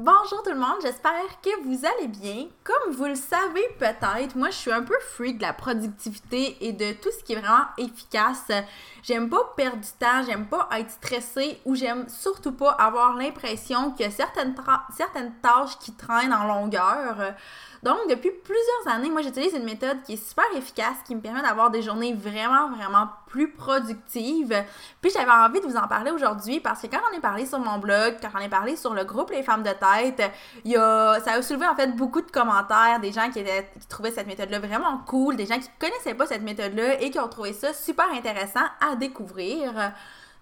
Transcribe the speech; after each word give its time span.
Bonjour 0.00 0.44
tout 0.44 0.50
le 0.50 0.60
monde, 0.60 0.76
j'espère 0.80 1.40
que 1.42 1.60
vous 1.64 1.84
allez 1.84 2.06
bien. 2.06 2.46
Comme 2.62 2.92
vous 2.92 3.06
le 3.06 3.16
savez 3.16 3.64
peut-être, 3.80 4.36
moi 4.36 4.50
je 4.50 4.54
suis 4.54 4.70
un 4.70 4.84
peu 4.84 4.94
freak 5.00 5.38
de 5.38 5.42
la 5.42 5.52
productivité 5.52 6.56
et 6.60 6.72
de 6.72 6.92
tout 6.92 7.08
ce 7.10 7.24
qui 7.24 7.32
est 7.32 7.40
vraiment 7.40 7.64
efficace. 7.78 8.46
J'aime 9.02 9.28
pas 9.28 9.52
perdre 9.56 9.78
du 9.78 9.90
temps, 9.98 10.22
j'aime 10.24 10.46
pas 10.46 10.68
être 10.78 10.92
stressée 10.92 11.60
ou 11.64 11.74
j'aime 11.74 12.08
surtout 12.08 12.52
pas 12.52 12.70
avoir 12.78 13.16
l'impression 13.16 13.90
que 13.90 14.08
certaines, 14.08 14.54
certaines 14.96 15.32
tâches 15.42 15.76
qui 15.80 15.92
traînent 15.92 16.32
en 16.32 16.44
longueur. 16.44 17.34
Donc, 17.82 17.98
depuis 18.08 18.30
plusieurs 18.30 18.94
années, 18.94 19.10
moi, 19.10 19.22
j'utilise 19.22 19.54
une 19.54 19.64
méthode 19.64 20.02
qui 20.02 20.14
est 20.14 20.28
super 20.28 20.44
efficace, 20.56 20.96
qui 21.06 21.14
me 21.14 21.20
permet 21.20 21.42
d'avoir 21.42 21.70
des 21.70 21.82
journées 21.82 22.12
vraiment, 22.12 22.70
vraiment 22.70 23.08
plus 23.28 23.52
productives. 23.52 24.64
Puis, 25.00 25.10
j'avais 25.12 25.30
envie 25.30 25.60
de 25.60 25.66
vous 25.66 25.76
en 25.76 25.86
parler 25.86 26.10
aujourd'hui 26.10 26.60
parce 26.60 26.82
que 26.82 26.88
quand 26.88 26.98
j'en 27.08 27.16
ai 27.16 27.20
parlé 27.20 27.46
sur 27.46 27.60
mon 27.60 27.78
blog, 27.78 28.16
quand 28.20 28.30
j'en 28.32 28.40
ai 28.40 28.48
parlé 28.48 28.76
sur 28.76 28.94
le 28.94 29.04
groupe 29.04 29.30
Les 29.30 29.42
Femmes 29.42 29.62
de 29.62 29.72
Il 30.64 30.72
y 30.72 30.76
a, 30.76 31.20
ça 31.20 31.32
a 31.32 31.42
soulevé 31.42 31.66
en 31.66 31.74
fait 31.74 31.94
beaucoup 31.96 32.20
de 32.20 32.30
commentaires, 32.30 33.00
des 33.00 33.12
gens 33.12 33.30
qui, 33.30 33.40
étaient, 33.40 33.70
qui 33.80 33.86
trouvaient 33.86 34.10
cette 34.10 34.26
méthode-là 34.26 34.58
vraiment 34.58 34.98
cool, 35.06 35.36
des 35.36 35.46
gens 35.46 35.58
qui 35.58 35.68
connaissaient 35.78 36.14
pas 36.14 36.26
cette 36.26 36.42
méthode-là 36.42 37.00
et 37.00 37.10
qui 37.10 37.18
ont 37.18 37.28
trouvé 37.28 37.52
ça 37.52 37.72
super 37.72 38.06
intéressant 38.12 38.64
à 38.80 38.96
découvrir. 38.96 39.92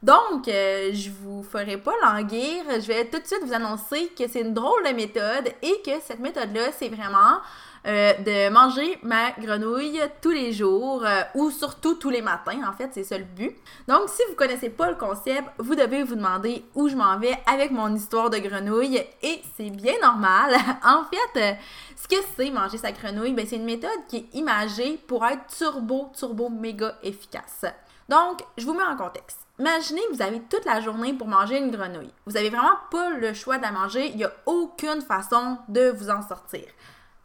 Donc, 0.03 0.47
euh, 0.47 0.91
je 0.93 1.11
vous 1.11 1.43
ferai 1.43 1.79
pas 1.79 1.95
languir. 2.03 2.65
Je 2.69 2.87
vais 2.87 3.07
tout 3.07 3.19
de 3.19 3.27
suite 3.27 3.43
vous 3.45 3.55
annoncer 3.55 4.13
que 4.17 4.29
c'est 4.29 4.41
une 4.41 4.55
drôle 4.55 4.85
de 4.85 4.93
méthode 4.93 5.53
et 5.63 5.83
que 5.85 6.01
cette 6.03 6.21
méthode-là, 6.21 6.71
c'est 6.79 6.89
vraiment 6.89 7.41
euh, 7.87 8.15
de 8.15 8.51
manger 8.51 8.99
ma 9.03 9.31
grenouille 9.33 10.01
tous 10.21 10.31
les 10.31 10.53
jours 10.53 11.05
euh, 11.05 11.23
ou 11.35 11.51
surtout 11.51 11.95
tous 11.95 12.11
les 12.11 12.23
matins. 12.23 12.61
En 12.69 12.73
fait, 12.73 12.91
c'est 12.93 13.05
ça 13.05 13.17
le 13.17 13.25
but. 13.25 13.57
Donc, 13.87 14.09
si 14.09 14.23
vous 14.29 14.35
connaissez 14.35 14.71
pas 14.71 14.91
le 14.91 14.97
concept, 14.97 15.45
vous 15.59 15.77
devez 15.77 16.03
vous 16.03 16.17
demander 16.17 16.65
où 16.75 16.89
je 16.89 16.97
m'en 16.97 17.17
vais 17.19 17.39
avec 17.47 17.71
mon 17.71 17.95
histoire 17.95 18.29
de 18.29 18.39
grenouille 18.39 19.01
et 19.23 19.41
c'est 19.57 19.71
bien 19.71 19.95
normal. 20.03 20.57
en 20.85 21.05
fait, 21.05 21.57
ce 21.95 22.09
que 22.09 22.17
c'est 22.37 22.51
manger 22.51 22.79
sa 22.79 22.91
grenouille, 22.91 23.35
ben, 23.35 23.47
c'est 23.49 23.57
une 23.57 23.65
méthode 23.65 24.07
qui 24.09 24.17
est 24.17 24.35
imagée 24.35 24.99
pour 25.07 25.25
être 25.25 25.47
turbo, 25.57 26.11
turbo, 26.19 26.49
méga 26.49 26.99
efficace. 27.05 27.65
Donc, 28.09 28.43
je 28.59 28.65
vous 28.65 28.75
mets 28.75 28.83
en 28.83 28.97
contexte. 28.97 29.39
Imaginez 29.59 30.03
que 30.11 30.17
vous 30.17 30.23
avez 30.23 30.41
toute 30.51 30.65
la 30.65 30.81
journée 30.81 31.15
pour 31.15 31.29
manger 31.29 31.59
une 31.59 31.71
grenouille. 31.71 32.13
Vous 32.27 32.33
n'avez 32.33 32.51
vraiment 32.51 32.77
pas 32.91 33.11
le 33.11 33.33
choix 33.33 33.59
de 33.59 33.63
la 33.63 33.73
manger. 33.73 34.09
Il 34.09 34.17
n'y 34.17 34.25
a 34.25 34.33
aucune 34.45 35.01
façon 35.01 35.59
de 35.69 35.91
vous 35.91 36.11
en 36.11 36.21
sortir. 36.21 36.65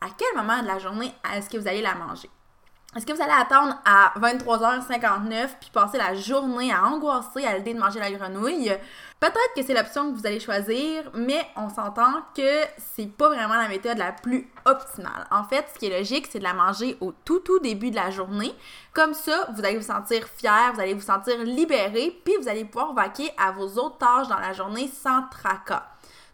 À 0.04 0.08
quel 0.18 0.36
moment 0.36 0.64
de 0.64 0.68
la 0.68 0.80
journée 0.80 1.14
est-ce 1.32 1.48
que 1.48 1.58
vous 1.58 1.68
allez 1.68 1.84
la 1.84 1.94
manger? 1.94 2.28
Est-ce 2.94 3.06
que 3.06 3.14
vous 3.14 3.22
allez 3.22 3.32
attendre 3.32 3.78
à 3.86 4.12
23h59 4.20 5.50
puis 5.62 5.70
passer 5.72 5.98
la 6.00 6.16
journée 6.16 6.74
à 6.74 6.84
angoisser 6.84 7.46
à 7.46 7.56
l'idée 7.56 7.76
de 7.76 7.80
manger 7.80 8.00
la 8.00 8.12
grenouille? 8.12 8.76
Peut-être 9.20 9.54
que 9.56 9.64
c'est 9.64 9.76
l'option 9.76 10.12
que 10.12 10.18
vous 10.18 10.26
allez 10.26 10.40
choisir, 10.40 11.04
mais 11.14 11.46
on 11.56 11.70
s'entend 11.70 12.24
que 12.36 12.64
c'est 12.78 13.06
pas 13.06 13.30
vraiment 13.30 13.56
la 13.56 13.70
méthode 13.70 14.00
la 14.00 14.12
plus 14.12 14.52
optimale. 14.66 15.28
En 15.30 15.44
fait, 15.44 15.68
ce 15.72 15.80
qui 15.80 15.86
est 15.86 16.00
logique, 16.00 16.28
c'est 16.30 16.40
de 16.40 16.44
la 16.44 16.56
manger 16.56 16.98
au 17.00 17.14
tout 17.24 17.40
tout 17.40 17.60
début 17.60 17.92
de 17.92 17.96
la 17.96 18.10
journée. 18.10 18.54
Comme 18.94 19.14
ça, 19.14 19.48
vous 19.56 19.64
allez 19.64 19.78
vous 19.78 19.86
sentir 19.86 20.28
fier, 20.28 20.74
vous 20.74 20.82
allez 20.82 20.96
vous 20.96 21.02
sentir 21.02 21.38
libéré, 21.44 22.20
puis 22.26 22.34
vous 22.42 22.50
allez 22.50 22.66
pouvoir 22.66 22.94
vaquer 22.94 23.32
à 23.38 23.52
vos 23.52 23.68
autres 23.78 24.00
tâches 24.00 24.28
dans 24.28 24.40
la 24.40 24.52
journée 24.52 24.90
sans 24.90 25.22
tracas. 25.30 25.86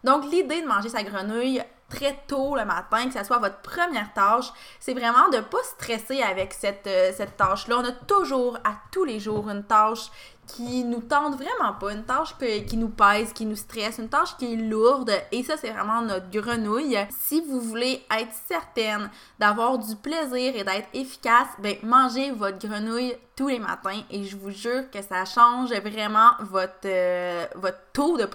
Donc, 0.02 0.24
l'idée 0.24 0.62
de 0.62 0.66
manger 0.66 0.88
sa 0.88 1.02
grenouille 1.02 1.62
très 1.88 2.18
tôt 2.26 2.54
le 2.54 2.64
matin, 2.64 3.06
que 3.06 3.18
ce 3.18 3.24
soit 3.24 3.38
votre 3.38 3.60
première 3.60 4.12
tâche, 4.12 4.52
c'est 4.78 4.94
vraiment 4.94 5.28
de 5.30 5.36
ne 5.36 5.42
pas 5.42 5.62
stresser 5.64 6.22
avec 6.22 6.52
cette, 6.52 6.86
euh, 6.86 7.12
cette 7.16 7.36
tâche-là. 7.36 7.78
On 7.78 7.84
a 7.84 7.92
toujours, 7.92 8.56
à 8.64 8.74
tous 8.92 9.04
les 9.04 9.20
jours, 9.20 9.48
une 9.48 9.64
tâche 9.64 10.10
qui 10.48 10.82
nous 10.84 11.00
tente 11.00 11.34
vraiment 11.36 11.74
pas, 11.74 11.92
une 11.92 12.04
tâche 12.04 12.34
qui 12.66 12.76
nous 12.76 12.88
pèse, 12.88 13.32
qui 13.32 13.44
nous 13.44 13.56
stresse, 13.56 13.98
une 13.98 14.08
tâche 14.08 14.36
qui 14.38 14.54
est 14.54 14.56
lourde 14.56 15.12
et 15.30 15.42
ça 15.42 15.56
c'est 15.58 15.70
vraiment 15.70 16.00
notre 16.00 16.30
grenouille. 16.30 16.98
Si 17.10 17.42
vous 17.42 17.60
voulez 17.60 18.02
être 18.10 18.32
certaine 18.48 19.10
d'avoir 19.38 19.78
du 19.78 19.94
plaisir 19.96 20.56
et 20.56 20.64
d'être 20.64 20.88
efficace, 20.94 21.48
ben 21.58 21.76
mangez 21.82 22.30
votre 22.30 22.66
grenouille 22.66 23.14
tous 23.36 23.48
les 23.48 23.58
matins 23.58 24.00
et 24.10 24.24
je 24.24 24.36
vous 24.36 24.50
jure 24.50 24.90
que 24.90 25.02
ça 25.02 25.24
change 25.24 25.70
vraiment 25.70 26.30
votre, 26.40 26.86
euh, 26.86 27.46
taux 27.92 28.16
de, 28.16 28.28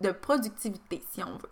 de 0.00 0.12
productivité 0.12 1.04
si 1.12 1.22
on 1.22 1.32
veut. 1.32 1.50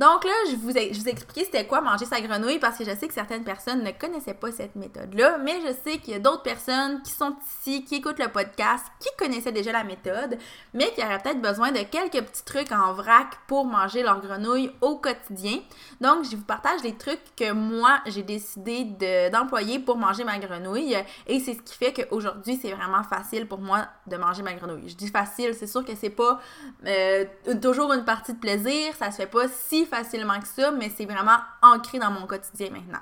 Donc 0.00 0.24
là, 0.24 0.32
je 0.50 0.56
vous 0.56 0.78
ai, 0.78 0.94
je 0.94 0.98
vous 0.98 1.08
expliqué 1.10 1.44
c'était 1.44 1.66
quoi 1.66 1.82
manger 1.82 2.06
sa 2.06 2.22
grenouille 2.22 2.58
parce 2.58 2.78
que 2.78 2.84
je 2.84 2.96
sais 2.96 3.06
que 3.06 3.12
certaines 3.12 3.44
personnes 3.44 3.84
ne 3.84 3.90
connaissaient 3.90 4.32
pas 4.32 4.50
cette 4.50 4.74
méthode-là, 4.74 5.36
mais 5.36 5.60
je 5.60 5.74
sais 5.84 5.98
qu'il 5.98 6.14
y 6.14 6.16
a 6.16 6.18
d'autres 6.18 6.42
personnes 6.42 7.02
qui 7.02 7.12
sont 7.12 7.36
ici, 7.44 7.84
qui 7.84 7.96
écoutent 7.96 8.18
le 8.18 8.28
podcast, 8.28 8.86
qui 8.98 9.10
connaissaient 9.18 9.52
déjà 9.52 9.72
la 9.72 9.84
méthode, 9.84 10.38
mais 10.72 10.90
qui 10.94 11.04
auraient 11.04 11.18
peut-être 11.18 11.42
besoin 11.42 11.70
de 11.70 11.80
quelques 11.80 12.24
petits 12.24 12.44
trucs 12.46 12.72
en 12.72 12.94
vrac 12.94 13.26
pour 13.46 13.66
manger 13.66 14.02
leur 14.02 14.22
grenouille 14.22 14.72
au 14.80 14.96
quotidien. 14.96 15.58
Donc, 16.00 16.24
je 16.24 16.34
vous 16.34 16.44
partage 16.44 16.80
des 16.80 16.94
trucs 16.94 17.20
que 17.36 17.52
moi, 17.52 18.00
j'ai 18.06 18.22
décidé 18.22 18.86
d'employer 19.30 19.80
pour 19.80 19.98
manger 19.98 20.24
ma 20.24 20.38
grenouille 20.38 20.96
et 21.26 21.40
c'est 21.40 21.52
ce 21.52 21.60
qui 21.60 21.76
fait 21.76 21.92
qu'aujourd'hui, 21.92 22.58
c'est 22.62 22.72
vraiment 22.72 23.02
facile 23.02 23.46
pour 23.46 23.60
moi 23.60 23.86
de 24.06 24.16
manger 24.16 24.42
ma 24.42 24.54
grenouille. 24.54 24.88
Je 24.88 24.96
dis 24.96 25.08
facile, 25.08 25.52
c'est 25.52 25.66
sûr 25.66 25.84
que 25.84 25.94
c'est 25.94 26.08
pas 26.08 26.40
euh, 26.86 27.26
toujours 27.60 27.92
une 27.92 28.06
partie 28.06 28.32
de 28.32 28.38
plaisir, 28.38 28.94
ça 28.98 29.10
se 29.10 29.16
fait 29.16 29.26
pas 29.26 29.46
si 29.46 29.89
facilement 29.90 30.40
que 30.40 30.48
ça, 30.48 30.70
mais 30.70 30.90
c'est 30.94 31.04
vraiment 31.04 31.38
ancré 31.62 31.98
dans 31.98 32.10
mon 32.10 32.26
quotidien 32.26 32.70
maintenant. 32.70 33.00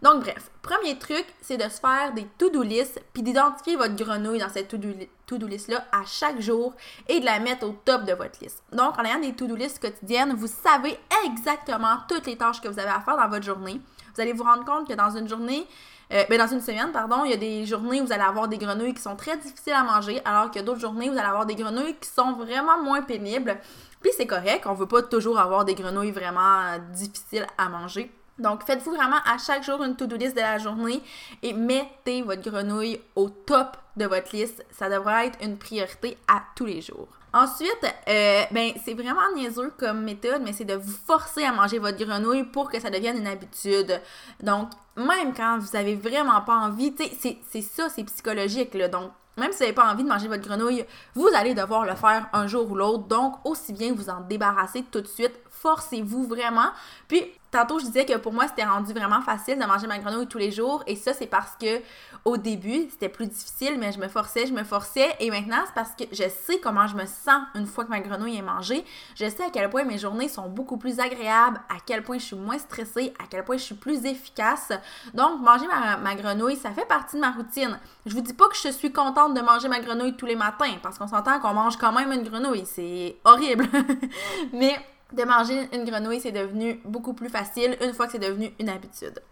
Donc 0.00 0.20
bref, 0.20 0.50
premier 0.62 0.96
truc, 0.96 1.26
c'est 1.40 1.56
de 1.56 1.64
se 1.64 1.80
faire 1.80 2.12
des 2.14 2.24
to-do 2.38 2.62
list 2.62 3.00
puis 3.12 3.22
d'identifier 3.22 3.74
votre 3.74 3.96
grenouille 3.96 4.38
dans 4.38 4.48
cette 4.48 4.68
to-do 4.68 5.46
list-là 5.46 5.84
à 5.90 6.04
chaque 6.06 6.40
jour 6.40 6.72
et 7.08 7.18
de 7.18 7.24
la 7.24 7.40
mettre 7.40 7.66
au 7.66 7.72
top 7.84 8.04
de 8.04 8.12
votre 8.12 8.38
liste. 8.40 8.62
Donc 8.72 8.96
en 8.96 9.04
ayant 9.04 9.18
des 9.18 9.32
to-do 9.32 9.56
list 9.56 9.80
quotidiennes, 9.80 10.34
vous 10.34 10.46
savez 10.46 10.96
exactement 11.26 11.96
toutes 12.08 12.26
les 12.26 12.36
tâches 12.36 12.60
que 12.60 12.68
vous 12.68 12.78
avez 12.78 12.90
à 12.90 13.00
faire 13.00 13.16
dans 13.16 13.28
votre 13.28 13.44
journée. 13.44 13.80
Vous 14.14 14.20
allez 14.20 14.32
vous 14.32 14.44
rendre 14.44 14.64
compte 14.64 14.86
que 14.86 14.94
dans 14.94 15.16
une 15.16 15.28
journée, 15.28 15.66
euh, 16.12 16.24
ben 16.30 16.38
dans 16.38 16.46
une 16.46 16.60
semaine, 16.60 16.90
pardon, 16.92 17.24
il 17.24 17.32
y 17.32 17.34
a 17.34 17.36
des 17.36 17.66
journées 17.66 18.00
où 18.00 18.06
vous 18.06 18.12
allez 18.12 18.22
avoir 18.22 18.48
des 18.48 18.56
grenouilles 18.56 18.94
qui 18.94 19.02
sont 19.02 19.16
très 19.16 19.36
difficiles 19.36 19.74
à 19.74 19.82
manger, 19.82 20.22
alors 20.24 20.50
a 20.54 20.62
d'autres 20.62 20.80
journées 20.80 21.08
où 21.08 21.12
vous 21.12 21.18
allez 21.18 21.28
avoir 21.28 21.44
des 21.44 21.54
grenouilles 21.54 21.96
qui 22.00 22.08
sont 22.08 22.32
vraiment 22.32 22.82
moins 22.82 23.02
pénibles. 23.02 23.58
Puis 24.00 24.10
c'est 24.16 24.26
correct, 24.26 24.64
on 24.66 24.74
veut 24.74 24.86
pas 24.86 25.02
toujours 25.02 25.38
avoir 25.38 25.64
des 25.64 25.74
grenouilles 25.74 26.12
vraiment 26.12 26.60
euh, 26.60 26.78
difficiles 26.92 27.46
à 27.56 27.68
manger. 27.68 28.10
Donc, 28.38 28.62
faites-vous 28.64 28.94
vraiment 28.94 29.18
à 29.26 29.36
chaque 29.38 29.64
jour 29.64 29.82
une 29.82 29.96
to-do 29.96 30.16
list 30.16 30.36
de 30.36 30.40
la 30.40 30.58
journée 30.58 31.02
et 31.42 31.52
mettez 31.52 32.22
votre 32.22 32.48
grenouille 32.48 33.00
au 33.16 33.28
top 33.28 33.76
de 33.96 34.06
votre 34.06 34.34
liste. 34.34 34.64
Ça 34.70 34.88
devrait 34.88 35.26
être 35.26 35.38
une 35.42 35.58
priorité 35.58 36.16
à 36.28 36.42
tous 36.54 36.66
les 36.66 36.80
jours. 36.80 37.08
Ensuite, 37.32 37.84
euh, 38.08 38.44
ben, 38.50 38.72
c'est 38.84 38.94
vraiment 38.94 39.34
niaiseux 39.34 39.72
comme 39.76 40.02
méthode, 40.02 40.42
mais 40.42 40.52
c'est 40.52 40.64
de 40.64 40.74
vous 40.74 40.96
forcer 41.06 41.44
à 41.44 41.52
manger 41.52 41.78
votre 41.78 41.98
grenouille 41.98 42.44
pour 42.44 42.70
que 42.70 42.80
ça 42.80 42.90
devienne 42.90 43.18
une 43.18 43.26
habitude. 43.26 44.00
Donc, 44.40 44.70
même 44.96 45.34
quand 45.36 45.58
vous 45.58 45.76
avez 45.76 45.94
vraiment 45.94 46.40
pas 46.40 46.56
envie, 46.56 46.94
c'est 47.20 47.60
ça, 47.60 47.88
c'est 47.90 48.04
psychologique, 48.04 48.72
là. 48.74 48.88
Donc, 48.88 49.10
même 49.38 49.52
si 49.52 49.58
vous 49.58 49.64
n'avez 49.64 49.74
pas 49.74 49.90
envie 49.90 50.04
de 50.04 50.08
manger 50.08 50.28
votre 50.28 50.46
grenouille, 50.46 50.84
vous 51.14 51.28
allez 51.34 51.54
devoir 51.54 51.84
le 51.84 51.94
faire 51.94 52.28
un 52.32 52.46
jour 52.46 52.70
ou 52.70 52.74
l'autre. 52.74 53.04
Donc, 53.04 53.34
aussi 53.44 53.72
bien 53.72 53.92
vous 53.94 54.10
en 54.10 54.20
débarrasser 54.20 54.84
tout 54.90 55.00
de 55.00 55.06
suite. 55.06 55.38
Forcez-vous 55.60 56.26
vraiment. 56.26 56.70
Puis, 57.08 57.24
tantôt, 57.50 57.78
je 57.78 57.86
disais 57.86 58.04
que 58.04 58.16
pour 58.16 58.32
moi, 58.32 58.46
c'était 58.46 58.64
rendu 58.64 58.92
vraiment 58.92 59.20
facile 59.22 59.58
de 59.58 59.64
manger 59.64 59.86
ma 59.86 59.98
grenouille 59.98 60.26
tous 60.26 60.38
les 60.38 60.52
jours. 60.52 60.82
Et 60.86 60.94
ça, 60.96 61.12
c'est 61.12 61.26
parce 61.26 61.56
que 61.60 61.80
au 62.24 62.36
début, 62.36 62.88
c'était 62.90 63.08
plus 63.08 63.26
difficile, 63.26 63.76
mais 63.78 63.92
je 63.92 63.98
me 63.98 64.08
forçais, 64.08 64.46
je 64.46 64.52
me 64.52 64.64
forçais. 64.64 65.08
Et 65.20 65.30
maintenant, 65.30 65.62
c'est 65.66 65.74
parce 65.74 65.90
que 65.92 66.04
je 66.12 66.28
sais 66.28 66.58
comment 66.60 66.86
je 66.86 66.94
me 66.94 67.06
sens 67.06 67.42
une 67.54 67.66
fois 67.66 67.84
que 67.84 67.90
ma 67.90 68.00
grenouille 68.00 68.36
est 68.36 68.42
mangée. 68.42 68.84
Je 69.14 69.28
sais 69.28 69.44
à 69.44 69.50
quel 69.50 69.70
point 69.70 69.84
mes 69.84 69.98
journées 69.98 70.28
sont 70.28 70.48
beaucoup 70.48 70.76
plus 70.76 71.00
agréables, 71.00 71.60
à 71.68 71.76
quel 71.84 72.02
point 72.02 72.18
je 72.18 72.24
suis 72.24 72.36
moins 72.36 72.58
stressée, 72.58 73.12
à 73.18 73.24
quel 73.28 73.44
point 73.44 73.56
je 73.56 73.64
suis 73.64 73.74
plus 73.74 74.04
efficace. 74.04 74.70
Donc, 75.14 75.40
manger 75.40 75.66
ma, 75.66 75.96
ma 75.96 76.14
grenouille, 76.14 76.56
ça 76.56 76.70
fait 76.70 76.86
partie 76.86 77.16
de 77.16 77.20
ma 77.20 77.30
routine. 77.30 77.78
Je 78.06 78.14
vous 78.14 78.20
dis 78.20 78.34
pas 78.34 78.48
que 78.48 78.56
je 78.56 78.68
suis 78.68 78.92
contente 78.92 79.34
de 79.34 79.40
manger 79.40 79.68
ma 79.68 79.80
grenouille 79.80 80.16
tous 80.16 80.26
les 80.26 80.36
matins, 80.36 80.76
parce 80.82 80.98
qu'on 80.98 81.08
s'entend 81.08 81.40
qu'on 81.40 81.54
mange 81.54 81.76
quand 81.76 81.92
même 81.92 82.12
une 82.12 82.22
grenouille. 82.22 82.66
C'est 82.66 83.16
horrible. 83.24 83.66
mais 84.52 84.76
de 85.12 85.24
manger 85.24 85.68
une 85.72 85.84
grenouille, 85.84 86.20
c'est 86.20 86.32
devenu 86.32 86.80
beaucoup 86.84 87.14
plus 87.14 87.28
facile 87.28 87.76
une 87.80 87.94
fois 87.94 88.06
que 88.06 88.12
c'est 88.12 88.18
devenu 88.18 88.52
une 88.58 88.68
habitude. 88.68 89.22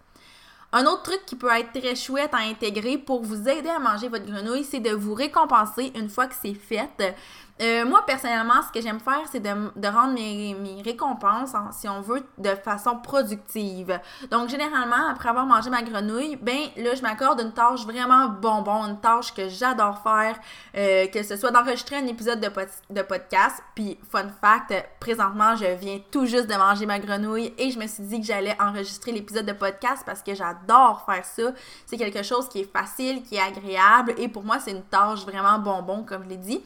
Un 0.72 0.84
autre 0.84 1.04
truc 1.04 1.20
qui 1.26 1.36
peut 1.36 1.50
être 1.54 1.72
très 1.78 1.94
chouette 1.94 2.34
à 2.34 2.38
intégrer 2.38 2.98
pour 2.98 3.22
vous 3.22 3.48
aider 3.48 3.68
à 3.68 3.78
manger 3.78 4.08
votre 4.08 4.26
grenouille, 4.26 4.64
c'est 4.64 4.80
de 4.80 4.90
vous 4.90 5.14
récompenser 5.14 5.92
une 5.94 6.08
fois 6.08 6.26
que 6.26 6.34
c'est 6.34 6.54
fait. 6.54 7.14
Euh, 7.62 7.86
moi, 7.86 8.04
personnellement, 8.06 8.62
ce 8.66 8.70
que 8.70 8.84
j'aime 8.84 9.00
faire, 9.00 9.22
c'est 9.30 9.40
de, 9.40 9.88
rendre 9.88 10.12
mes, 10.14 10.82
récompenses, 10.84 11.52
si 11.72 11.88
on 11.88 12.02
veut, 12.02 12.22
de 12.36 12.50
façon 12.50 12.98
productive. 12.98 13.98
Donc, 14.30 14.50
généralement, 14.50 15.08
après 15.10 15.30
avoir 15.30 15.46
mangé 15.46 15.70
ma 15.70 15.82
grenouille, 15.82 16.36
ben 16.36 16.58
là, 16.76 16.94
je 16.94 17.00
m'accorde 17.00 17.40
une 17.40 17.52
tâche 17.52 17.84
vraiment 17.86 18.28
bonbon, 18.28 18.84
une 18.86 19.00
tâche 19.00 19.32
que 19.32 19.48
j'adore 19.48 20.02
faire, 20.02 20.36
euh, 20.76 21.06
que 21.06 21.22
ce 21.22 21.36
soit 21.36 21.50
d'enregistrer 21.50 21.96
un 21.96 22.06
épisode 22.06 22.40
de, 22.40 23.02
podcast. 23.02 23.62
Puis, 23.74 23.98
fun 24.10 24.28
fact, 24.40 24.74
présentement, 25.00 25.56
je 25.56 25.64
viens 25.64 25.98
tout 26.10 26.26
juste 26.26 26.48
de 26.48 26.54
manger 26.54 26.84
ma 26.84 26.98
grenouille 26.98 27.54
et 27.56 27.70
je 27.70 27.78
me 27.78 27.86
suis 27.86 28.02
dit 28.02 28.20
que 28.20 28.26
j'allais 28.26 28.56
enregistrer 28.60 29.12
l'épisode 29.12 29.46
de 29.46 29.52
podcast 29.52 30.02
parce 30.04 30.22
que 30.22 30.34
j'adore 30.34 31.04
faire 31.06 31.24
ça. 31.24 31.52
C'est 31.86 31.96
quelque 31.96 32.22
chose 32.22 32.48
qui 32.50 32.60
est 32.60 32.70
facile, 32.70 33.22
qui 33.22 33.36
est 33.36 33.40
agréable 33.40 34.14
et 34.18 34.28
pour 34.28 34.44
moi, 34.44 34.58
c'est 34.60 34.72
une 34.72 34.84
tâche 34.84 35.24
vraiment 35.24 35.58
bonbon, 35.58 36.04
comme 36.06 36.24
je 36.24 36.28
l'ai 36.28 36.36
dit. 36.36 36.62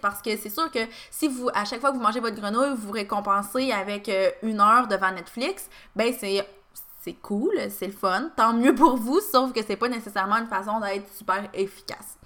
Parce 0.00 0.22
que 0.22 0.36
c'est 0.36 0.50
sûr 0.50 0.70
que 0.70 0.80
si 1.10 1.28
vous, 1.28 1.48
à 1.54 1.64
chaque 1.64 1.80
fois 1.80 1.90
que 1.90 1.96
vous 1.96 2.02
mangez 2.02 2.20
votre 2.20 2.36
grenouille, 2.40 2.74
vous 2.76 2.92
récompensez 2.92 3.72
avec 3.72 4.08
euh, 4.08 4.30
une 4.42 4.60
heure 4.60 4.86
devant 4.88 5.10
Netflix, 5.10 5.68
ben 5.94 6.12
c'est 6.18 6.46
c'est 7.02 7.14
cool, 7.14 7.54
c'est 7.70 7.86
le 7.86 7.92
fun, 7.92 8.30
tant 8.36 8.52
mieux 8.52 8.74
pour 8.74 8.96
vous, 8.96 9.20
sauf 9.20 9.52
que 9.54 9.60
c'est 9.66 9.76
pas 9.76 9.88
nécessairement 9.88 10.36
une 10.36 10.46
façon 10.46 10.80
d'être 10.80 11.10
super 11.14 11.48
efficace. 11.54 12.18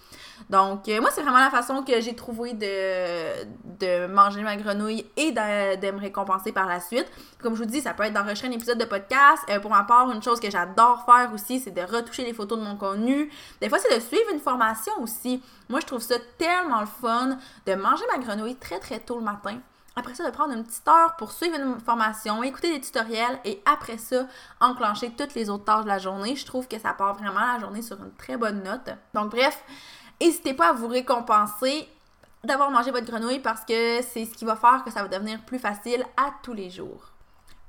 Donc, 0.51 0.89
euh, 0.89 1.01
moi, 1.01 1.11
c'est 1.13 1.23
vraiment 1.23 1.39
la 1.39 1.51
façon 1.51 1.85
que 1.85 2.01
j'ai 2.01 2.17
trouvé 2.17 2.55
de, 2.55 4.07
manger 4.09 4.43
ma 4.43 4.57
grenouille 4.57 5.07
et 5.17 5.31
de, 5.31 5.91
me 5.93 6.01
récompenser 6.01 6.51
par 6.51 6.67
la 6.67 6.81
suite. 6.81 7.07
Comme 7.41 7.55
je 7.55 7.63
vous 7.63 7.69
dis, 7.71 7.81
ça 7.81 7.95
peut 7.95 8.03
être 8.03 8.13
d'enregistrer 8.13 8.49
un 8.49 8.53
épisode 8.53 8.79
de 8.79 8.85
podcast. 8.85 9.43
Euh, 9.49 9.61
pour 9.61 9.71
ma 9.71 9.85
part, 9.85 10.11
une 10.11 10.23
chose 10.23 10.41
que 10.41 10.51
j'adore 10.51 11.05
faire 11.07 11.31
aussi, 11.33 11.61
c'est 11.61 11.71
de 11.71 11.83
retoucher 11.83 12.25
les 12.25 12.35
photos 12.35 12.59
de 12.59 12.65
mon 12.65 12.77
contenu. 12.77 13.31
Des 13.61 13.69
fois, 13.69 13.79
c'est 13.79 13.95
de 13.95 14.01
suivre 14.01 14.29
une 14.33 14.41
formation 14.41 14.93
aussi. 15.01 15.41
Moi, 15.69 15.79
je 15.79 15.87
trouve 15.87 16.03
ça 16.03 16.17
tellement 16.37 16.81
le 16.81 16.87
fun 16.87 17.39
de 17.67 17.75
manger 17.75 18.05
ma 18.13 18.23
grenouille 18.23 18.57
très, 18.57 18.81
très 18.81 18.99
tôt 18.99 19.19
le 19.19 19.25
matin. 19.25 19.59
Après 19.97 20.15
ça, 20.15 20.25
de 20.29 20.35
prendre 20.35 20.53
une 20.53 20.65
petite 20.65 20.87
heure 20.89 21.15
pour 21.17 21.31
suivre 21.31 21.57
une 21.57 21.81
formation, 21.81 22.43
écouter 22.43 22.73
des 22.73 22.81
tutoriels 22.81 23.39
et 23.45 23.63
après 23.65 23.97
ça, 23.99 24.27
enclencher 24.61 25.11
toutes 25.11 25.35
les 25.35 25.49
autres 25.49 25.65
tâches 25.65 25.85
de 25.85 25.89
la 25.89 25.99
journée. 25.99 26.35
Je 26.35 26.45
trouve 26.45 26.67
que 26.67 26.79
ça 26.79 26.93
part 26.95 27.15
vraiment 27.15 27.41
la 27.41 27.61
journée 27.61 27.83
sur 27.83 27.97
une 28.03 28.13
très 28.15 28.37
bonne 28.37 28.63
note. 28.65 28.91
Donc 29.15 29.31
bref, 29.31 29.63
N'hésitez 30.21 30.55
pas 30.55 30.71
à 30.71 30.73
vous 30.73 30.89
récompenser 30.89 31.89
d'avoir 32.45 32.71
mangé 32.71 32.91
votre 32.91 33.07
grenouille 33.07 33.41
parce 33.41 33.65
que 33.65 34.01
c'est 34.03 34.25
ce 34.25 34.35
qui 34.35 34.45
va 34.45 34.57
faire 34.57 34.83
que 34.85 34.91
ça 34.91 35.03
va 35.03 35.09
devenir 35.09 35.45
plus 35.45 35.59
facile 35.59 36.05
à 36.17 36.31
tous 36.43 36.55
les 36.55 36.71
jours. 36.71 37.14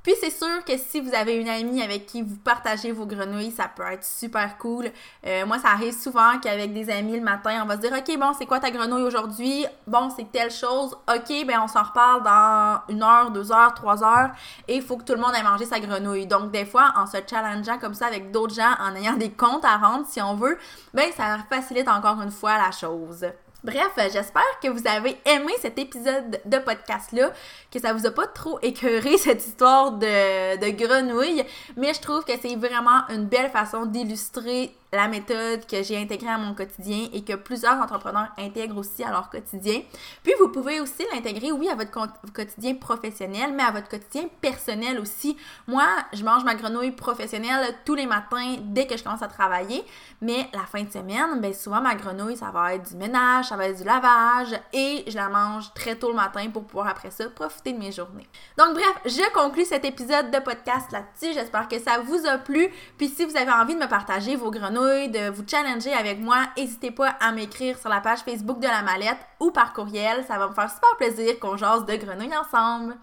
Puis 0.06 0.14
c'est 0.22 0.30
sûr 0.30 0.64
que 0.64 0.78
si 0.78 1.02
vous 1.02 1.16
avez 1.16 1.34
une 1.34 1.50
amie 1.50 1.82
avec 1.82 2.06
qui 2.06 2.22
vous 2.22 2.36
partagez 2.36 2.92
vos 2.92 3.08
grenouilles, 3.08 3.50
ça 3.50 3.68
peut 3.68 3.82
être 3.92 4.04
super 4.04 4.56
cool. 4.60 4.92
Euh, 5.26 5.48
moi, 5.48 5.58
ça 5.58 5.70
arrive 5.70 6.00
souvent 6.00 6.38
qu'avec 6.40 6.72
des 6.74 6.92
amis 6.92 7.16
le 7.16 7.24
matin, 7.24 7.62
on 7.64 7.66
va 7.66 7.76
se 7.76 7.82
dire 7.82 7.92
OK, 7.92 8.20
bon, 8.20 8.32
c'est 8.38 8.46
quoi 8.46 8.60
ta 8.60 8.70
grenouille 8.70 9.02
aujourd'hui? 9.02 9.66
Bon, 9.88 10.12
c'est 10.16 10.32
telle 10.32 10.52
chose. 10.52 10.96
OK, 11.12 11.48
ben 11.48 11.60
on 11.64 11.68
s'en 11.68 11.82
reparle 11.82 12.22
dans 12.22 12.82
une 12.94 13.02
heure, 13.02 13.32
deux 13.32 13.52
heures, 13.52 13.74
trois 13.74 14.04
heures. 14.04 14.30
Et 14.68 14.76
il 14.76 14.84
faut 14.84 14.96
que 14.98 15.06
tout 15.06 15.14
le 15.14 15.22
monde 15.22 15.34
ait 15.36 15.42
mangé 15.42 15.66
sa 15.66 15.80
grenouille. 15.80 16.28
Donc, 16.28 16.52
des 16.52 16.66
fois, 16.66 16.94
en 16.96 17.08
se 17.08 17.18
challengeant 17.28 17.80
comme 17.80 17.96
ça 17.96 18.06
avec 18.06 18.30
d'autres 18.30 18.54
gens, 18.54 18.76
en 18.80 18.96
ayant 18.96 19.14
des 19.14 19.32
comptes 19.32 19.66
à 19.66 19.78
rendre, 19.78 20.06
si 20.08 20.22
on 20.22 20.36
veut, 20.36 20.60
ben 20.94 21.12
ça 21.18 21.40
facilite 21.50 21.88
encore 21.88 22.22
une 22.22 22.30
fois 22.30 22.60
la 22.60 22.70
chose. 22.70 23.26
Bref, 23.66 23.94
j'espère 24.14 24.44
que 24.62 24.68
vous 24.68 24.88
avez 24.88 25.18
aimé 25.26 25.52
cet 25.60 25.80
épisode 25.80 26.40
de 26.46 26.58
podcast-là, 26.60 27.32
que 27.72 27.80
ça 27.80 27.94
vous 27.94 28.06
a 28.06 28.12
pas 28.12 28.28
trop 28.28 28.60
écœuré 28.62 29.18
cette 29.18 29.44
histoire 29.44 29.94
de, 29.94 30.56
de 30.58 30.70
grenouille, 30.70 31.44
mais 31.76 31.92
je 31.96 32.00
trouve 32.00 32.24
que 32.24 32.34
c'est 32.40 32.56
vraiment 32.58 33.08
une 33.10 33.26
belle 33.26 33.50
façon 33.50 33.88
d'illustrer 33.88 34.72
la 34.96 35.08
méthode 35.08 35.66
que 35.68 35.84
j'ai 35.84 35.98
intégrée 35.98 36.30
à 36.30 36.38
mon 36.38 36.54
quotidien 36.54 37.08
et 37.14 37.24
que 37.24 37.34
plusieurs 37.34 37.76
entrepreneurs 37.82 38.30
intègrent 38.38 38.78
aussi 38.78 39.04
à 39.04 39.10
leur 39.10 39.30
quotidien. 39.30 39.82
Puis 40.24 40.34
vous 40.40 40.50
pouvez 40.50 40.80
aussi 40.80 41.06
l'intégrer, 41.14 41.52
oui, 41.52 41.70
à 41.70 41.76
votre 41.76 41.92
quotidien 42.34 42.76
professionnel, 42.76 43.54
mais 43.54 43.64
à 43.64 43.72
votre 43.72 43.90
quotidien 43.90 44.24
personnel 44.42 45.00
aussi. 45.00 45.38
Moi, 45.68 45.86
je 46.14 46.24
mange 46.24 46.44
ma 46.44 46.56
grenouille 46.56 46.92
professionnelle 46.92 47.76
tous 47.86 47.96
les 47.96 48.06
matins 48.06 48.56
dès 48.62 48.88
que 48.88 48.98
je 48.98 49.04
commence 49.04 49.22
à 49.22 49.28
travailler, 49.28 49.84
mais 50.22 50.50
la 50.54 50.62
fin 50.62 50.84
de 50.84 50.92
semaine, 50.92 51.40
ben 51.40 51.54
souvent 51.54 51.82
ma 51.82 51.96
grenouille, 51.96 52.38
ça 52.38 52.52
va 52.52 52.76
être 52.76 52.90
du 52.90 52.96
ménage, 52.96 53.46
ça 53.46 53.56
va 53.56 53.68
être 53.68 53.78
du 53.78 53.84
lavage 53.84 54.60
et 54.74 55.04
je 55.08 55.16
la 55.16 55.30
mange 55.30 55.74
très 55.74 55.96
tôt 55.96 56.10
le 56.10 56.16
matin 56.16 56.50
pour 56.52 56.66
pouvoir 56.66 56.88
après 56.88 57.12
ça 57.12 57.30
profiter 57.30 57.74
de 57.74 57.80
mes 57.80 57.92
journées. 57.92 58.28
Donc 58.58 58.74
bref, 58.74 58.96
je 59.06 59.34
conclue 59.34 59.66
cet 59.66 59.86
épisode 59.86 60.32
de 60.32 60.40
podcast 60.40 60.92
là-dessus. 60.92 61.34
J'espère 61.34 61.68
que 61.68 61.80
ça 61.80 62.00
vous 62.00 62.26
a 62.28 62.38
plu. 62.38 62.70
Puis 62.98 63.10
si 63.10 63.26
vous 63.26 63.38
avez 63.38 63.52
envie 63.52 63.76
de 63.76 63.80
me 63.80 63.88
partager 63.88 64.36
vos 64.36 64.52
de 64.86 65.32
vous 65.32 65.44
challenger 65.48 65.94
avec 65.94 66.20
moi, 66.20 66.38
n'hésitez 66.56 66.92
pas 66.92 67.16
à 67.20 67.32
m'écrire 67.32 67.78
sur 67.80 67.90
la 67.90 68.02
page 68.02 68.20
Facebook 68.20 68.60
de 68.60 68.68
la 68.68 68.84
mallette 68.84 69.18
ou 69.40 69.50
par 69.50 69.74
courriel. 69.74 70.24
Ça 70.28 70.38
va 70.38 70.48
me 70.48 70.54
faire 70.54 70.70
super 70.70 70.96
plaisir 70.98 71.40
qu'on 71.40 71.58
jase 71.58 71.86
de 71.86 71.96
grenouilles 71.96 72.38
ensemble. 72.38 72.94